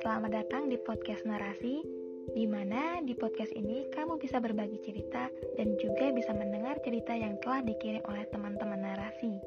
[0.00, 1.80] Selamat datang di podcast narasi,
[2.36, 7.40] di mana di podcast ini kamu bisa berbagi cerita dan juga bisa mendengar cerita yang
[7.40, 9.40] telah dikirim oleh teman-teman narasi.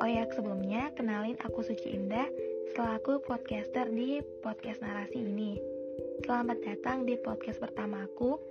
[0.00, 2.24] Oh ya, sebelumnya kenalin aku Suci Indah
[2.72, 5.60] selaku podcaster di podcast narasi ini.
[6.24, 8.49] Selamat datang di podcast pertama aku.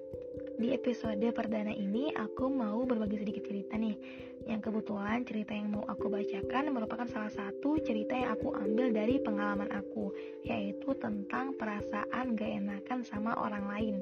[0.59, 3.95] Di episode perdana ini aku mau berbagi sedikit cerita nih
[4.44, 9.23] yang kebetulan cerita yang mau aku bacakan merupakan salah satu cerita yang aku ambil dari
[9.23, 10.12] pengalaman aku,
[10.44, 13.95] yaitu tentang perasaan gak enakan sama orang lain.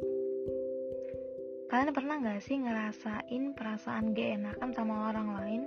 [1.70, 5.62] Kalian pernah gak sih ngerasain perasaan gak enakan sama orang lain?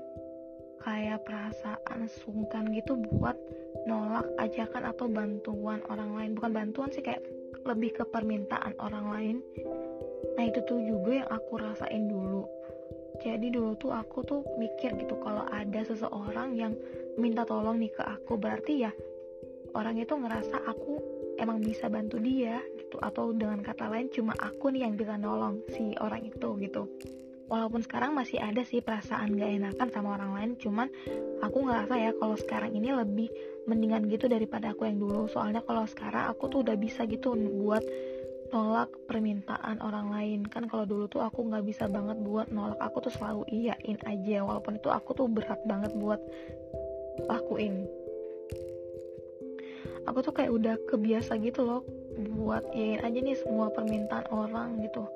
[0.83, 3.39] Kayak perasaan sungkan gitu buat
[3.87, 6.31] nolak ajakan atau bantuan orang lain.
[6.35, 7.23] Bukan bantuan sih, kayak
[7.63, 9.37] lebih ke permintaan orang lain.
[10.37, 12.45] Nah itu tuh juga yang aku rasain dulu.
[13.21, 16.73] Jadi dulu tuh aku tuh mikir gitu kalau ada seseorang yang
[17.21, 18.93] minta tolong nih ke aku berarti ya
[19.77, 20.97] orang itu ngerasa aku
[21.37, 22.97] emang bisa bantu dia gitu.
[23.01, 26.89] Atau dengan kata lain cuma aku nih yang bisa nolong si orang itu gitu.
[27.51, 30.87] Walaupun sekarang masih ada sih perasaan gak enakan sama orang lain cuman
[31.43, 33.27] aku ngerasa ya kalau sekarang ini lebih
[33.67, 35.27] mendingan gitu daripada aku yang dulu.
[35.27, 37.83] Soalnya kalau sekarang aku tuh udah bisa gitu buat
[38.51, 40.41] nolak permintaan orang lain.
[40.47, 42.79] Kan kalau dulu tuh aku nggak bisa banget buat nolak.
[42.83, 46.21] Aku tuh selalu iyain aja walaupun itu aku tuh berat banget buat
[47.27, 47.87] lakuin.
[50.09, 51.83] Aku tuh kayak udah kebiasa gitu loh
[52.37, 55.07] buat iyain aja nih semua permintaan orang gitu.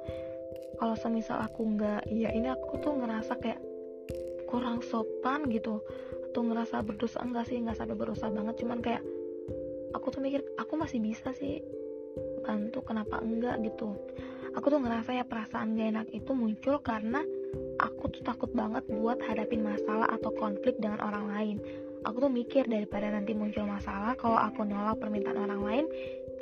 [0.79, 3.61] Kalau semisal aku nggak iya ini aku tuh ngerasa kayak
[4.47, 5.83] kurang sopan gitu.
[6.31, 7.59] Atau ngerasa berdosa enggak sih?
[7.59, 9.03] Nggak sampai berdosa banget cuman kayak
[9.95, 11.63] aku tuh mikir aku masih bisa sih
[12.45, 13.97] bantu kenapa enggak gitu.
[14.55, 17.25] Aku tuh ngerasa ya perasaan gak enak itu muncul karena
[17.83, 21.57] aku tuh takut banget buat hadapin masalah atau konflik dengan orang lain.
[22.05, 25.85] Aku tuh mikir daripada nanti muncul masalah kalau aku nolak permintaan orang lain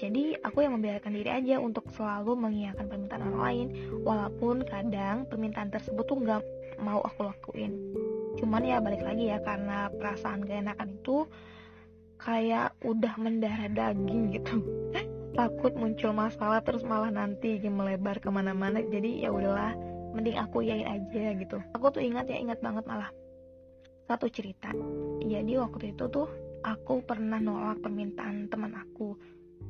[0.01, 3.67] jadi aku yang membiarkan diri aja untuk selalu mengiyakan permintaan orang lain
[4.03, 6.43] walaupun kadang permintaan tersebut tuh gak
[6.81, 7.77] mau aku lakuin.
[8.41, 11.17] Cuman ya balik lagi ya karena perasaan gak enakan itu
[12.23, 14.63] kayak udah mendarah daging gitu
[15.33, 18.85] takut muncul masalah terus malah nanti melebar ke mana-mana.
[18.85, 19.73] Jadi ya udahlah
[20.13, 21.59] mending aku yain aja gitu.
[21.73, 23.09] Aku tuh ingat ya ingat banget malah.
[24.05, 24.69] Satu cerita.
[25.25, 26.29] Jadi waktu itu tuh
[26.61, 29.17] aku pernah nolak permintaan teman aku.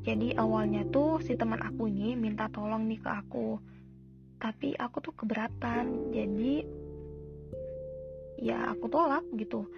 [0.03, 3.49] Jadi awalnya tuh si teman aku ini minta tolong nih ke aku.
[4.43, 6.11] Tapi aku tuh keberatan.
[6.11, 6.53] Jadi
[8.43, 9.71] ya aku tolak gitu.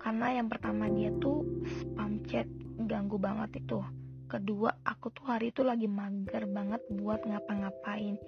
[0.00, 2.48] Karena yang pertama dia tuh spam chat
[2.88, 3.84] ganggu banget itu
[4.26, 8.18] kedua aku tuh hari itu lagi mager banget buat ngapa-ngapain.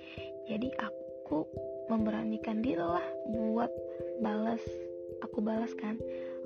[0.47, 1.45] Jadi aku
[1.91, 3.71] memberanikan diri lah buat
[4.23, 4.63] balas
[5.23, 5.99] aku balas kan.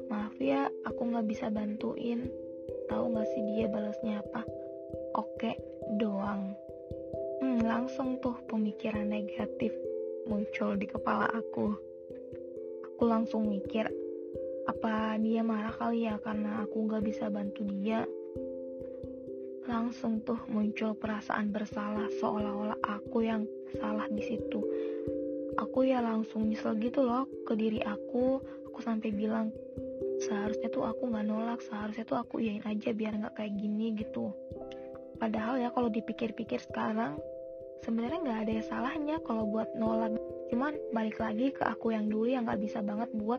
[0.09, 2.29] Maaf ya aku nggak bisa bantuin.
[2.89, 4.43] Tahu nggak sih dia balasnya apa?
[5.17, 5.57] Oke
[6.01, 6.57] doang.
[7.43, 9.73] Hmm, langsung tuh pemikiran negatif
[10.27, 11.75] muncul di kepala aku.
[12.93, 13.91] Aku langsung mikir
[14.63, 18.07] apa dia marah kali ya karena aku nggak bisa bantu dia
[19.67, 23.47] langsung tuh muncul perasaan bersalah seolah-olah aku yang
[23.79, 24.61] salah di situ.
[25.61, 28.41] Aku ya langsung nyesel gitu loh ke diri aku.
[28.73, 29.53] Aku sampai bilang
[30.25, 34.33] seharusnya tuh aku nggak nolak, seharusnya tuh aku iyain aja biar nggak kayak gini gitu.
[35.21, 37.21] Padahal ya kalau dipikir-pikir sekarang
[37.87, 40.17] sebenarnya nggak ada yang salahnya kalau buat nolak.
[40.51, 43.39] Cuman balik lagi ke aku yang dulu yang nggak bisa banget buat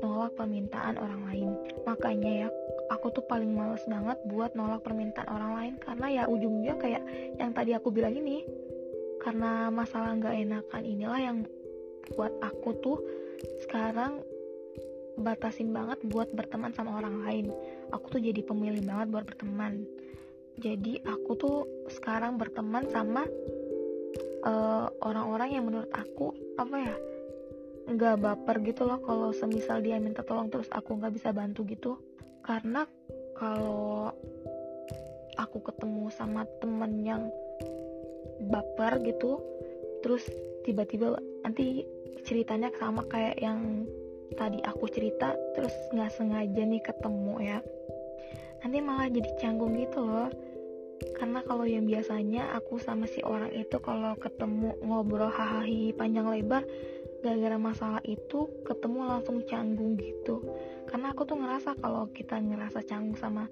[0.00, 1.50] nolak permintaan orang lain.
[1.84, 2.48] Makanya ya
[2.88, 5.74] aku tuh paling males banget buat nolak permintaan orang lain.
[5.82, 7.02] Karena ya ujungnya kayak
[7.36, 8.46] yang tadi aku bilang ini
[9.22, 11.36] karena masalah nggak enakan inilah yang
[12.18, 12.98] buat aku tuh
[13.62, 14.22] sekarang
[15.18, 17.46] batasin banget buat berteman sama orang lain.
[17.92, 19.84] Aku tuh jadi pemilih banget buat berteman.
[20.60, 21.56] Jadi aku tuh
[21.88, 23.24] sekarang berteman sama
[24.44, 26.94] eh, orang-orang uh, yang menurut aku apa ya
[27.88, 31.98] nggak baper gitu loh kalau semisal dia minta tolong terus aku nggak bisa bantu gitu.
[32.42, 32.86] Karena
[33.38, 34.12] kalau
[35.38, 37.22] aku ketemu sama temen yang
[38.52, 39.38] baper gitu
[40.02, 40.26] terus
[40.66, 41.14] tiba-tiba
[41.46, 41.86] nanti
[42.26, 43.86] ceritanya sama kayak yang
[44.34, 47.58] tadi aku cerita terus nggak sengaja nih ketemu ya
[48.62, 50.30] nanti malah jadi canggung gitu loh.
[51.18, 56.62] Karena kalau yang biasanya aku sama si orang itu kalau ketemu ngobrol hahaha panjang lebar
[57.22, 60.42] gara-gara masalah itu ketemu langsung canggung gitu.
[60.90, 63.46] Karena aku tuh ngerasa kalau kita ngerasa canggung sama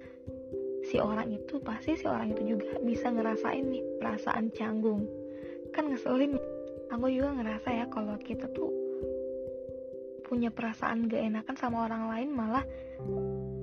[0.83, 5.07] si orang itu pasti si orang itu juga bisa ngerasain nih perasaan canggung.
[5.71, 6.35] Kan ngeselin.
[6.91, 8.67] Aku juga ngerasa ya kalau kita tuh
[10.27, 12.63] punya perasaan gak enakan sama orang lain malah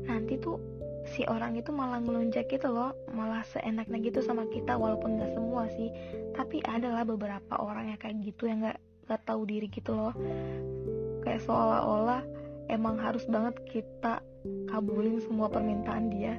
[0.09, 0.57] nanti tuh
[1.05, 2.97] si orang itu malah ngelunjak gitu loh.
[3.13, 5.93] Malah seenaknya gitu sama kita walaupun nggak semua sih.
[6.33, 10.13] Tapi adalah beberapa orang yang kayak gitu yang nggak nggak tahu diri gitu loh.
[11.25, 12.23] Kayak seolah-olah
[12.69, 14.21] emang harus banget kita
[14.69, 16.37] kabulin semua permintaan dia.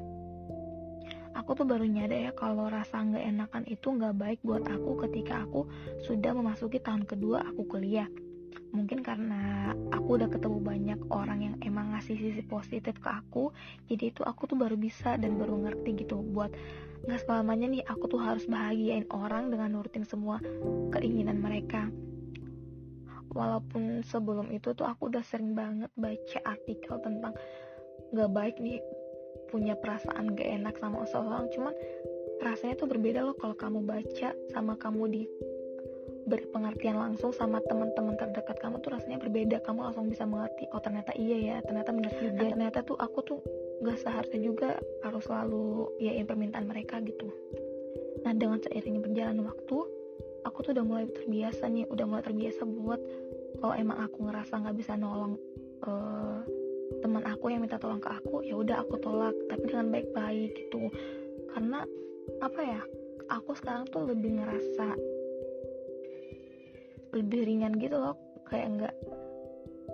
[1.33, 5.49] Aku tuh baru nyadar ya kalau rasa nggak enakan itu nggak baik buat aku ketika
[5.49, 5.65] aku
[6.05, 8.05] sudah memasuki tahun kedua aku kuliah.
[8.69, 13.49] Mungkin karena aku udah ketemu banyak orang yang emang ngasih sisi positif ke aku
[13.89, 16.53] jadi itu aku tuh baru bisa dan baru ngerti gitu buat
[17.05, 20.37] nggak selamanya nih aku tuh harus bahagiain orang dengan nurutin semua
[20.93, 21.89] keinginan mereka
[23.33, 27.33] walaupun sebelum itu tuh aku udah sering banget baca artikel tentang
[28.09, 28.81] nggak baik nih
[29.49, 31.49] punya perasaan gak enak sama seseorang.
[31.49, 31.73] Cuman
[32.39, 35.23] rasanya tuh berbeda loh kalau kamu baca sama kamu di
[36.29, 39.57] berpengertian langsung sama teman-teman terdekat kamu tuh rasanya berbeda.
[39.65, 42.45] Kamu langsung bisa mengerti oh ternyata iya ya ternyata benar juga.
[42.45, 43.39] nah, ternyata tuh aku tuh
[43.81, 44.69] gak seharusnya juga
[45.01, 47.33] harus selalu yain permintaan mereka gitu.
[48.21, 49.77] Nah dengan seiringnya berjalan waktu
[50.59, 52.99] aku tuh udah mulai terbiasa nih udah mulai terbiasa buat
[53.63, 55.39] kalau emang aku ngerasa nggak bisa nolong
[55.87, 56.43] uh,
[56.99, 60.91] teman aku yang minta tolong ke aku ya udah aku tolak tapi dengan baik-baik gitu.
[61.55, 61.87] Karena
[62.43, 62.81] apa ya
[63.31, 64.99] aku sekarang tuh lebih ngerasa
[67.15, 68.19] lebih ringan gitu loh
[68.51, 68.95] kayak nggak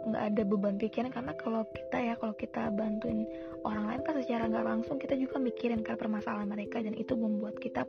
[0.09, 1.13] nggak ada beban pikiran.
[1.13, 3.29] Karena kalau kita ya kalau kita bantuin
[3.61, 7.61] orang lain kan secara nggak langsung kita juga mikirin kan permasalahan mereka dan itu membuat
[7.61, 7.85] kita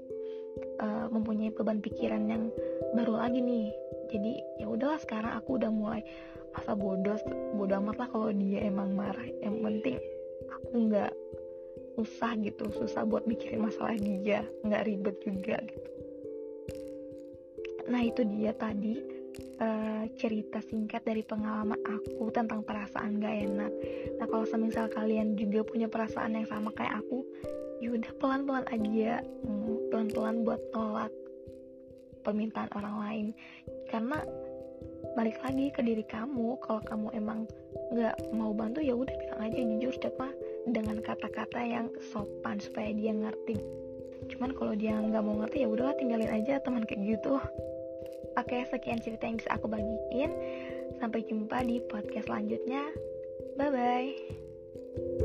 [0.80, 2.48] uh, mempunyai beban pikiran yang
[2.94, 3.68] baru lagi nih.
[4.12, 4.32] Jadi
[4.62, 6.02] ya udahlah sekarang aku udah mulai
[6.54, 7.18] masa bodoh
[7.58, 9.28] bodoh amat lah kalau dia emang marah.
[9.42, 9.96] Yang penting
[10.46, 11.12] aku nggak
[11.96, 15.90] usah gitu susah buat mikirin masalah dia nggak ribet juga gitu.
[17.86, 18.98] Nah itu dia tadi
[19.62, 23.72] uh, cerita singkat dari pengalaman aku tentang perasaan gak enak.
[24.18, 27.22] Nah kalau semisal kalian juga punya perasaan yang sama kayak aku,
[27.80, 31.12] yaudah pelan-pelan aja, hmm, pelan-pelan buat tolak
[32.24, 33.26] permintaan orang lain.
[33.92, 34.18] Karena
[35.14, 37.40] balik lagi ke diri kamu, kalau kamu emang
[37.94, 40.28] nggak mau bantu ya udah bilang aja jujur coba
[40.66, 43.62] dengan kata-kata yang sopan supaya dia ngerti.
[44.32, 47.38] Cuman kalau dia nggak mau ngerti ya udahlah tinggalin aja teman kayak gitu.
[48.36, 50.32] Oke, sekian cerita yang bisa aku bagiin.
[51.00, 52.84] Sampai jumpa di podcast selanjutnya.
[53.56, 55.24] Bye bye.